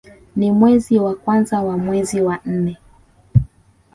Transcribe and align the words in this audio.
Ni 0.35 0.51
mwezi 0.51 0.99
wa 0.99 1.15
kwanza 1.15 1.61
na 1.63 1.77
mwezi 1.77 2.21
wa 2.21 2.39
nne 2.45 2.77